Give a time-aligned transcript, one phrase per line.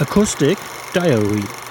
[0.00, 0.58] Acoustic
[0.92, 1.67] Diary.